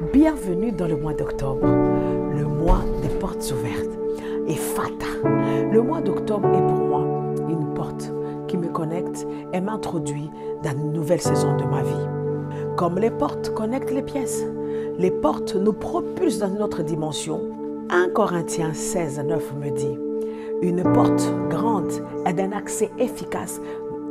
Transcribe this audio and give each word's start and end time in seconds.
Bienvenue 0.00 0.70
dans 0.70 0.86
le 0.86 0.96
mois 0.96 1.12
d'octobre, 1.12 1.66
le 1.66 2.44
mois 2.44 2.84
des 3.02 3.08
portes 3.08 3.50
ouvertes. 3.50 3.98
Et 4.46 4.54
Fata, 4.54 5.06
le 5.72 5.82
mois 5.82 6.00
d'octobre 6.00 6.48
est 6.54 6.66
pour 6.68 6.86
moi 6.86 7.04
une 7.48 7.74
porte 7.74 8.12
qui 8.46 8.56
me 8.56 8.68
connecte 8.68 9.26
et 9.52 9.60
m'introduit 9.60 10.30
dans 10.62 10.70
une 10.70 10.92
nouvelle 10.92 11.20
saison 11.20 11.56
de 11.56 11.64
ma 11.64 11.82
vie. 11.82 12.06
Comme 12.76 13.00
les 13.00 13.10
portes 13.10 13.52
connectent 13.54 13.90
les 13.90 14.02
pièces, 14.02 14.44
les 14.98 15.10
portes 15.10 15.56
nous 15.56 15.72
propulsent 15.72 16.38
dans 16.38 16.54
une 16.54 16.62
autre 16.62 16.84
dimension. 16.84 17.40
1 17.90 18.10
Corinthiens 18.10 18.74
16, 18.74 19.24
9 19.26 19.54
me 19.56 19.70
dit, 19.70 19.98
une 20.62 20.84
porte 20.92 21.28
grande 21.50 21.90
et 22.24 22.32
d'un 22.32 22.52
accès 22.52 22.90
efficace 23.00 23.60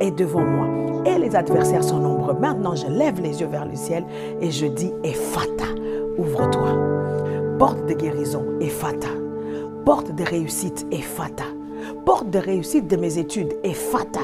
est 0.00 0.10
devant 0.10 0.44
moi 0.44 0.66
et 1.06 1.18
les 1.18 1.34
adversaires 1.36 1.84
sont 1.84 1.98
nombreux. 1.98 2.34
Maintenant, 2.34 2.74
je 2.74 2.86
lève 2.86 3.20
les 3.20 3.40
yeux 3.40 3.46
vers 3.46 3.64
le 3.64 3.76
ciel 3.76 4.04
et 4.40 4.50
je 4.50 4.66
dis 4.66 4.92
Ephata, 5.04 5.66
ouvre-toi. 6.18 6.68
Porte 7.58 7.86
de 7.86 7.94
guérison, 7.94 8.44
Ephata. 8.60 9.08
Porte 9.84 10.14
de 10.14 10.24
réussite, 10.24 10.86
Ephata. 10.90 11.44
Porte 12.04 12.30
de 12.30 12.38
réussite 12.38 12.88
de 12.88 12.96
mes 12.96 13.18
études, 13.18 13.54
Ephata. 13.64 14.20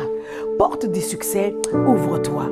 Porte 0.59 0.87
du 0.87 1.01
succès, 1.01 1.55
ouvre-toi. 1.73 2.47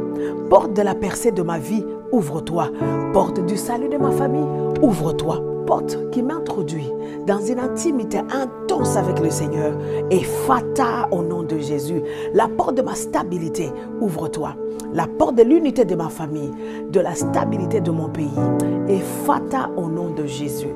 Porte 0.48 0.74
de 0.74 0.82
la 0.82 0.94
percée 0.94 1.32
de 1.32 1.42
ma 1.42 1.58
vie, 1.58 1.84
ouvre-toi. 2.10 2.70
Porte 3.12 3.44
du 3.44 3.56
salut 3.56 3.88
de 3.88 3.98
ma 3.98 4.10
famille, 4.10 4.46
ouvre-toi 4.82 5.42
porte 5.72 6.10
qui 6.10 6.22
m'introduit 6.22 6.90
dans 7.26 7.40
une 7.40 7.58
intimité 7.58 8.18
intense 8.18 8.96
avec 8.96 9.20
le 9.20 9.30
Seigneur 9.30 9.72
est 10.10 10.24
fata 10.24 11.08
au 11.10 11.22
nom 11.22 11.42
de 11.42 11.58
Jésus. 11.58 12.02
La 12.34 12.48
porte 12.48 12.76
de 12.76 12.82
ma 12.82 12.94
stabilité, 12.94 13.70
ouvre-toi. 14.00 14.54
La 14.92 15.06
porte 15.06 15.36
de 15.36 15.42
l'unité 15.42 15.84
de 15.84 15.94
ma 15.94 16.08
famille, 16.08 16.50
de 16.90 17.00
la 17.00 17.14
stabilité 17.14 17.80
de 17.80 17.90
mon 17.90 18.08
pays 18.08 18.28
est 18.88 19.02
fata 19.24 19.70
au 19.76 19.88
nom 19.88 20.10
de 20.10 20.26
Jésus. 20.26 20.74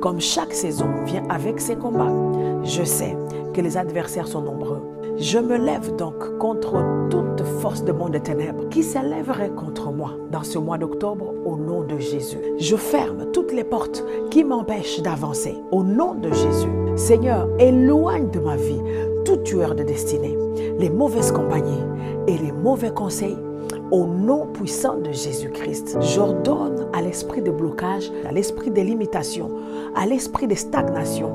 Comme 0.00 0.20
chaque 0.20 0.52
saison 0.52 0.88
vient 1.04 1.24
avec 1.30 1.60
ses 1.60 1.76
combats, 1.76 2.12
je 2.62 2.84
sais 2.84 3.16
que 3.54 3.60
les 3.60 3.76
adversaires 3.76 4.28
sont 4.28 4.42
nombreux. 4.42 4.82
Je 5.18 5.38
me 5.38 5.56
lève 5.56 5.96
donc 5.96 6.36
contre 6.38 6.76
toute 7.08 7.42
force 7.60 7.82
de 7.82 7.92
monde 7.92 8.12
des 8.12 8.20
ténèbres 8.20 8.68
qui 8.68 8.82
s'élèverait 8.82 9.50
contre 9.50 9.90
moi 9.90 10.10
dans 10.30 10.42
ce 10.42 10.58
mois 10.58 10.76
d'octobre 10.76 11.32
au 11.46 11.56
nom 11.56 11.82
de 11.84 11.98
Jésus. 11.98 12.38
Je 12.58 12.76
ferme 12.76 13.30
toutes 13.32 13.52
les 13.52 13.64
portes 13.64 14.04
qui 14.30 14.44
m'empêchent 14.44 15.00
d'avancer 15.00 15.54
au 15.70 15.82
nom 15.82 16.14
de 16.14 16.28
Jésus. 16.28 16.68
Seigneur, 16.96 17.48
éloigne 17.58 18.30
de 18.30 18.40
ma 18.40 18.56
vie 18.56 18.82
tout 19.24 19.38
tueur 19.38 19.74
de 19.74 19.84
destinée, 19.84 20.36
les 20.78 20.90
mauvaises 20.90 21.32
compagnies 21.32 21.84
et 22.28 22.36
les 22.36 22.52
mauvais 22.52 22.92
conseils 22.92 23.38
au 23.90 24.06
nom 24.06 24.46
puissant 24.46 24.98
de 24.98 25.12
Jésus-Christ, 25.12 25.98
j'ordonne 26.00 26.88
à 26.92 27.02
l'esprit 27.02 27.42
de 27.42 27.50
blocage, 27.50 28.10
à 28.28 28.32
l'esprit 28.32 28.70
de 28.70 28.80
limitation, 28.80 29.50
à 29.94 30.06
l'esprit 30.06 30.46
de 30.46 30.54
stagnation, 30.54 31.32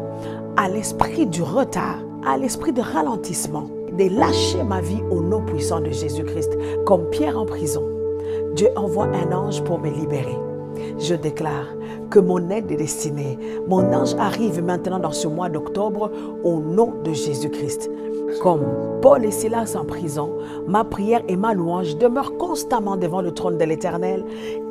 à 0.58 0.70
l'esprit 0.70 1.26
du 1.26 1.42
retard, 1.42 2.00
à 2.26 2.38
l'esprit 2.38 2.74
de 2.74 2.82
ralentissement, 2.82 3.70
de 3.98 4.16
lâcher 4.16 4.64
ma 4.64 4.82
vie 4.82 5.02
au 5.10 5.22
nom 5.22 5.42
puissant 5.42 5.80
de 5.80 5.90
Jésus-Christ. 5.90 6.58
Comme 6.86 7.10
Pierre 7.10 7.38
en 7.38 7.46
prison, 7.46 7.84
Dieu 8.56 8.70
envoie 8.76 9.08
un 9.08 9.32
ange 9.32 9.64
pour 9.64 9.80
me 9.80 9.90
libérer. 9.90 10.38
Je 11.00 11.16
déclare 11.16 11.68
que 12.10 12.20
mon 12.20 12.50
aide 12.50 12.72
est 12.72 12.78
destinée. 12.78 13.38
Mon 13.68 13.94
ange 13.94 14.14
arrive 14.16 14.64
maintenant 14.64 15.00
dans 15.00 15.12
ce 15.12 15.28
mois 15.28 15.50
d'octobre 15.50 16.12
au 16.44 16.60
nom 16.60 16.94
de 17.04 17.14
Jésus-Christ. 17.14 17.90
Comme 18.42 18.62
Paul 19.02 19.26
et 19.26 19.32
Silas 19.32 19.76
en 19.80 19.86
prison, 19.86 20.30
ma 20.68 20.84
prière 20.84 21.22
et 21.28 21.36
ma 21.36 21.54
louange 21.54 21.98
demeurent 21.98 22.38
constamment 22.38 22.98
devant 22.98 23.22
le 23.22 23.32
trône 23.32 23.58
de 23.58 23.64
l'Éternel 23.66 24.24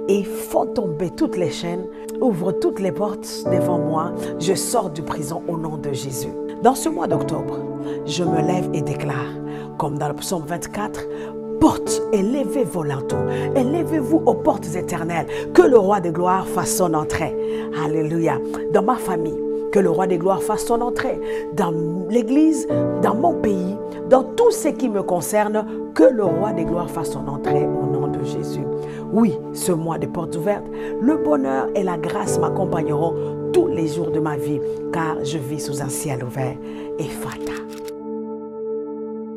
et 0.08 0.22
font 0.24 0.66
tomber 0.66 1.10
toutes 1.10 1.36
les 1.36 1.50
chaînes, 1.50 1.86
ouvrent 2.20 2.52
toutes 2.52 2.80
les 2.80 2.92
portes 2.92 3.44
devant 3.50 3.78
moi. 3.78 4.12
Je 4.38 4.54
sors 4.54 4.90
de 4.90 5.02
prison 5.02 5.42
au 5.48 5.56
nom 5.56 5.76
de 5.76 5.92
Jésus. 5.92 6.32
Dans 6.62 6.74
ce 6.74 6.88
mois 6.88 7.06
d'octobre, 7.06 7.58
je 8.06 8.24
me 8.24 8.40
lève 8.40 8.68
et 8.74 8.82
déclare, 8.82 9.34
comme 9.78 9.98
dans 9.98 10.08
le 10.08 10.14
psaume 10.14 10.44
24, 10.46 11.06
portes, 11.60 12.02
élevez 12.12 12.64
vos 12.64 12.82
linteaux, 12.82 13.28
élevez-vous 13.54 14.22
aux 14.26 14.34
portes 14.34 14.74
éternelles, 14.74 15.26
que 15.54 15.62
le 15.62 15.78
roi 15.78 16.00
de 16.00 16.10
gloire 16.10 16.46
fasse 16.46 16.76
son 16.76 16.94
entrée. 16.94 17.36
Alléluia. 17.84 18.38
Dans 18.72 18.82
ma 18.82 18.96
famille, 18.96 19.38
que 19.72 19.78
le 19.78 19.90
roi 19.90 20.06
des 20.06 20.18
gloires 20.18 20.42
fasse 20.42 20.64
son 20.66 20.80
entrée 20.80 21.20
dans 21.54 21.72
l'église, 22.08 22.66
dans 23.02 23.14
mon 23.14 23.34
pays, 23.34 23.76
dans 24.08 24.24
tout 24.24 24.50
ce 24.50 24.68
qui 24.68 24.88
me 24.88 25.02
concerne, 25.02 25.64
que 25.94 26.04
le 26.04 26.24
roi 26.24 26.52
des 26.52 26.64
gloires 26.64 26.90
fasse 26.90 27.12
son 27.12 27.28
entrée 27.28 27.66
au 27.66 27.86
nom 27.86 28.08
de 28.08 28.24
Jésus. 28.24 28.64
Oui, 29.12 29.36
ce 29.54 29.72
mois 29.72 29.98
de 29.98 30.06
portes 30.06 30.36
ouvertes, 30.36 30.66
le 31.00 31.16
bonheur 31.16 31.68
et 31.74 31.82
la 31.82 31.98
grâce 31.98 32.38
m'accompagneront 32.38 33.50
tous 33.52 33.66
les 33.66 33.88
jours 33.88 34.10
de 34.10 34.20
ma 34.20 34.36
vie, 34.36 34.60
car 34.92 35.24
je 35.24 35.38
vis 35.38 35.60
sous 35.60 35.82
un 35.82 35.88
ciel 35.88 36.22
ouvert 36.22 36.56
et 36.98 37.04
fatal. 37.04 37.89